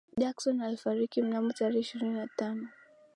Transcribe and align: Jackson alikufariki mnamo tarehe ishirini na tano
Jackson 0.19 0.61
alikufariki 0.61 1.21
mnamo 1.21 1.51
tarehe 1.51 1.79
ishirini 1.79 2.15
na 2.15 2.27
tano 2.27 2.67